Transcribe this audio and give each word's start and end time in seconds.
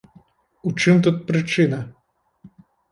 У 0.69 0.71
чым 0.81 0.95
тут 1.09 1.21
прычына? 1.29 1.79